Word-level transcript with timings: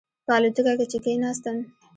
په 0.25 0.31
الوتکه 0.37 0.73
کې 0.77 0.85
چې 0.91 0.97
کېناستم. 1.03 1.57